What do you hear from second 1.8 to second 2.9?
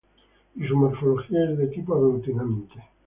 aglutinante.